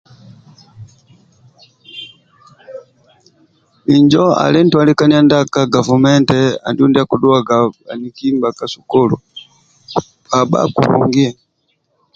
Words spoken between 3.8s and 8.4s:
Injo ali ntwalikaniya ndia ka gavumenti andulu ndia akidhuwaga bhaniki